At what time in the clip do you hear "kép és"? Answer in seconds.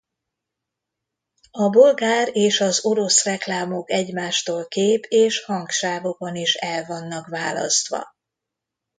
4.67-5.43